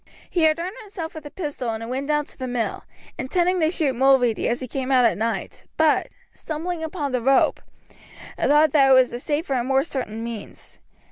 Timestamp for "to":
2.25-2.35, 3.59-3.69